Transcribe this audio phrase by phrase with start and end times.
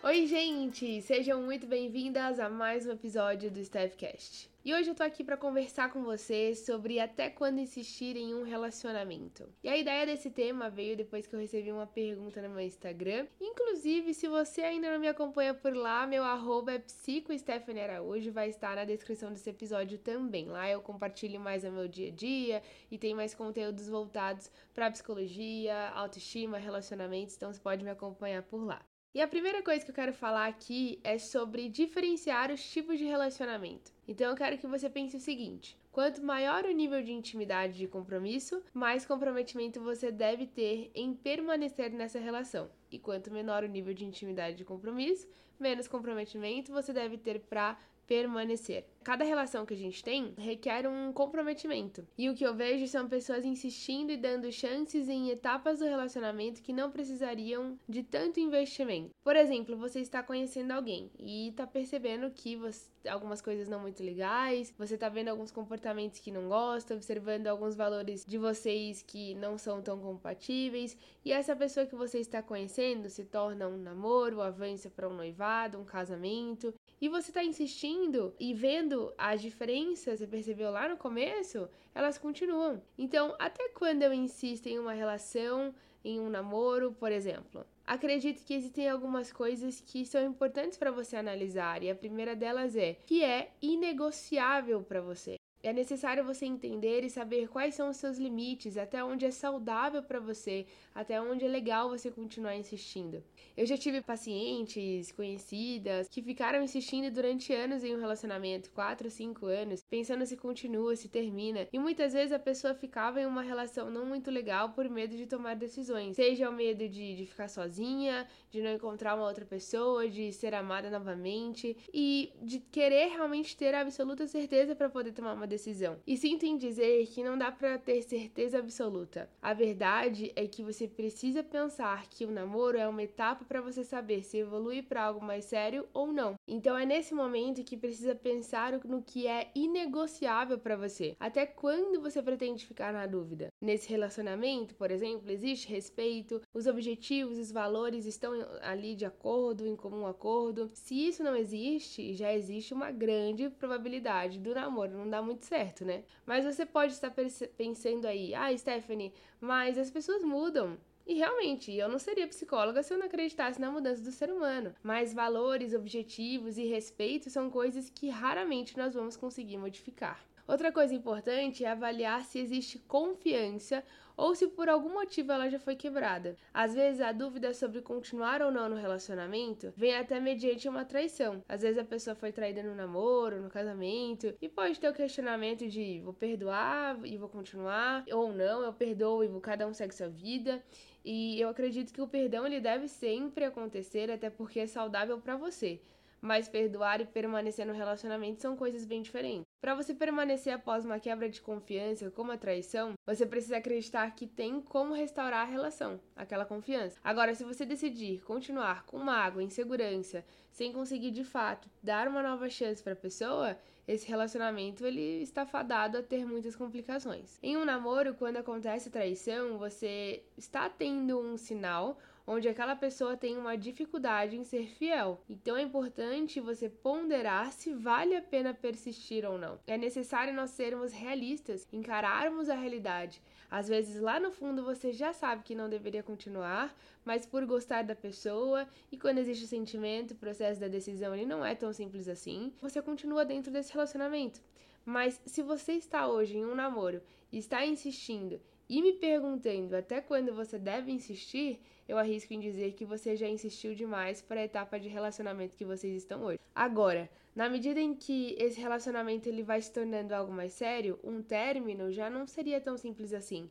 [0.00, 1.02] Oi, gente!
[1.02, 4.48] Sejam muito bem-vindas a mais um episódio do Staffcast.
[4.64, 8.44] E hoje eu tô aqui para conversar com você sobre até quando insistir em um
[8.44, 9.48] relacionamento.
[9.60, 13.26] E a ideia desse tema veio depois que eu recebi uma pergunta no meu Instagram.
[13.40, 18.76] Inclusive, se você ainda não me acompanha por lá, meu arroba é psicostephanie vai estar
[18.76, 20.46] na descrição desse episódio também.
[20.46, 24.92] Lá eu compartilho mais o meu dia a dia e tem mais conteúdos voltados para
[24.92, 28.80] psicologia, autoestima, relacionamentos, então você pode me acompanhar por lá.
[29.14, 33.04] E a primeira coisa que eu quero falar aqui é sobre diferenciar os tipos de
[33.04, 33.90] relacionamento.
[34.06, 37.88] Então eu quero que você pense o seguinte: quanto maior o nível de intimidade e
[37.88, 42.70] compromisso, mais comprometimento você deve ter em permanecer nessa relação.
[42.90, 45.26] E quanto menor o nível de intimidade e compromisso,
[45.58, 48.86] menos comprometimento você deve ter para permanecer.
[49.04, 52.06] Cada relação que a gente tem requer um comprometimento.
[52.16, 56.62] E o que eu vejo são pessoas insistindo e dando chances em etapas do relacionamento
[56.62, 59.14] que não precisariam de tanto investimento.
[59.22, 64.02] Por exemplo, você está conhecendo alguém e está percebendo que você, algumas coisas não muito
[64.02, 69.34] legais, você está vendo alguns comportamentos que não gosta, observando alguns valores de vocês que
[69.36, 74.40] não são tão compatíveis, e essa pessoa que você está conhecendo se torna um namoro,
[74.40, 80.26] avança para um noivado, um casamento, e você está insistindo e vendo as diferenças, você
[80.26, 82.82] percebeu lá no começo, elas continuam.
[82.96, 87.64] Então, até quando eu insisto em uma relação, em um namoro, por exemplo?
[87.86, 92.76] Acredito que existem algumas coisas que são importantes para você analisar, e a primeira delas
[92.76, 95.37] é que é inegociável para você.
[95.60, 100.02] É necessário você entender e saber quais são os seus limites, até onde é saudável
[100.02, 103.24] para você, até onde é legal você continuar insistindo.
[103.56, 109.46] Eu já tive pacientes, conhecidas, que ficaram insistindo durante anos em um relacionamento, 4, 5
[109.46, 111.66] anos, pensando se continua, se termina.
[111.72, 115.26] E muitas vezes a pessoa ficava em uma relação não muito legal por medo de
[115.26, 116.14] tomar decisões.
[116.14, 120.54] Seja o medo de, de ficar sozinha, de não encontrar uma outra pessoa, de ser
[120.54, 125.96] amada novamente e de querer realmente ter a absoluta certeza para poder tomar uma decisão.
[126.06, 129.28] E sinto em dizer que não dá para ter certeza absoluta.
[129.42, 133.82] A verdade é que você precisa pensar que o namoro é uma etapa para você
[133.82, 136.34] saber se evolui para algo mais sério ou não.
[136.46, 141.16] Então é nesse momento que precisa pensar no que é inegociável para você.
[141.18, 143.48] Até quando você pretende ficar na dúvida?
[143.60, 148.32] Nesse relacionamento, por exemplo, existe respeito, os objetivos, os valores estão
[148.62, 150.70] ali de acordo, em comum acordo.
[150.74, 155.44] Se isso não existe, já existe uma grande probabilidade do namoro não dar muito muito
[155.44, 156.02] certo, né?
[156.26, 157.12] Mas você pode estar
[157.56, 160.76] pensando aí, ah, Stephanie, mas as pessoas mudam.
[161.06, 164.74] E realmente, eu não seria psicóloga se eu não acreditasse na mudança do ser humano.
[164.82, 170.22] Mas valores, objetivos e respeito são coisas que raramente nós vamos conseguir modificar.
[170.48, 173.84] Outra coisa importante é avaliar se existe confiança
[174.16, 176.38] ou se por algum motivo ela já foi quebrada.
[176.54, 181.44] Às vezes a dúvida sobre continuar ou não no relacionamento vem até mediante uma traição.
[181.46, 185.68] Às vezes a pessoa foi traída no namoro, no casamento, e pode ter o questionamento
[185.68, 189.94] de vou perdoar e vou continuar ou não, eu perdoo e vou cada um segue
[189.94, 190.62] sua vida.
[191.04, 195.36] E eu acredito que o perdão ele deve sempre acontecer até porque é saudável para
[195.36, 195.78] você
[196.20, 199.47] mas perdoar e permanecer no relacionamento são coisas bem diferentes.
[199.60, 204.24] Para você permanecer após uma quebra de confiança, como a traição, você precisa acreditar que
[204.24, 206.96] tem como restaurar a relação, aquela confiança.
[207.02, 212.48] Agora, se você decidir continuar com mágoa, insegurança, sem conseguir de fato dar uma nova
[212.48, 217.36] chance para a pessoa, esse relacionamento ele está fadado a ter muitas complicações.
[217.42, 221.98] Em um namoro, quando acontece traição, você está tendo um sinal
[222.28, 225.18] onde aquela pessoa tem uma dificuldade em ser fiel.
[225.30, 229.47] Então é importante você ponderar se vale a pena persistir ou não.
[229.66, 233.22] É necessário nós sermos realistas, encararmos a realidade.
[233.50, 237.82] Às vezes lá no fundo você já sabe que não deveria continuar, mas por gostar
[237.82, 241.72] da pessoa e quando existe o sentimento, o processo da decisão ele não é tão
[241.72, 244.40] simples assim, você continua dentro desse relacionamento.
[244.84, 250.00] Mas se você está hoje em um namoro e está insistindo e me perguntando até
[250.00, 254.44] quando você deve insistir, eu arrisco em dizer que você já insistiu demais para a
[254.44, 256.38] etapa de relacionamento que vocês estão hoje.
[256.54, 261.22] Agora, na medida em que esse relacionamento ele vai se tornando algo mais sério, um
[261.22, 263.48] término já não seria tão simples assim.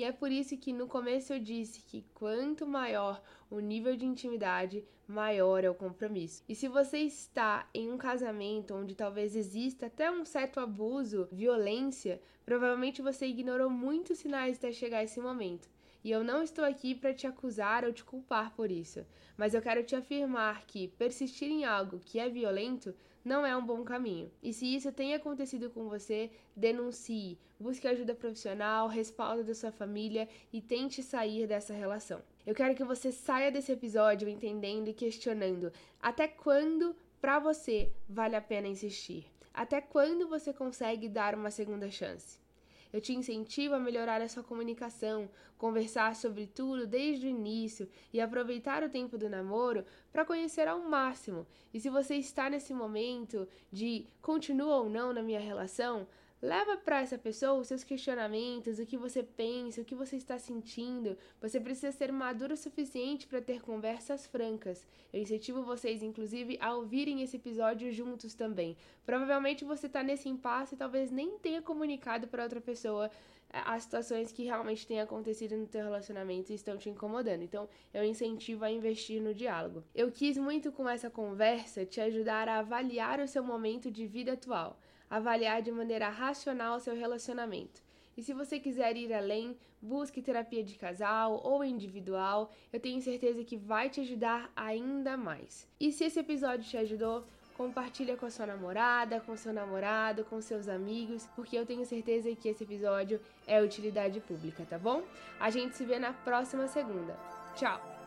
[0.00, 4.06] E é por isso que no começo eu disse que quanto maior o nível de
[4.06, 6.42] intimidade, maior é o compromisso.
[6.48, 12.18] E se você está em um casamento onde talvez exista até um certo abuso, violência,
[12.46, 15.68] provavelmente você ignorou muitos sinais até chegar esse momento.
[16.02, 19.04] E eu não estou aqui para te acusar ou te culpar por isso,
[19.36, 22.94] mas eu quero te afirmar que persistir em algo que é violento
[23.24, 24.30] não é um bom caminho.
[24.42, 30.28] E se isso tem acontecido com você, denuncie, busque ajuda profissional, respaldo da sua família
[30.52, 32.22] e tente sair dessa relação.
[32.46, 38.34] Eu quero que você saia desse episódio entendendo e questionando até quando para você vale
[38.34, 39.26] a pena insistir.
[39.52, 42.38] Até quando você consegue dar uma segunda chance?
[42.92, 48.20] Eu te incentivo a melhorar a sua comunicação, conversar sobre tudo desde o início e
[48.20, 51.46] aproveitar o tempo do namoro para conhecer ao máximo.
[51.72, 56.06] E se você está nesse momento de continua ou não na minha relação,
[56.42, 60.38] Leva para essa pessoa os seus questionamentos, o que você pensa, o que você está
[60.38, 61.14] sentindo.
[61.38, 64.88] Você precisa ser maduro o suficiente para ter conversas francas.
[65.12, 68.74] Eu incentivo vocês, inclusive, a ouvirem esse episódio juntos também.
[69.04, 73.10] Provavelmente você está nesse impasse e talvez nem tenha comunicado para outra pessoa
[73.52, 77.42] eh, as situações que realmente têm acontecido no teu relacionamento e estão te incomodando.
[77.42, 79.84] Então, eu incentivo a investir no diálogo.
[79.94, 84.32] Eu quis muito com essa conversa te ajudar a avaliar o seu momento de vida
[84.32, 87.82] atual avaliar de maneira racional seu relacionamento.
[88.16, 93.42] E se você quiser ir além, busque terapia de casal ou individual, eu tenho certeza
[93.44, 95.66] que vai te ajudar ainda mais.
[95.80, 97.24] E se esse episódio te ajudou,
[97.56, 102.34] compartilha com a sua namorada, com seu namorado, com seus amigos, porque eu tenho certeza
[102.34, 105.02] que esse episódio é utilidade pública, tá bom?
[105.38, 107.14] A gente se vê na próxima segunda.
[107.54, 107.99] Tchau!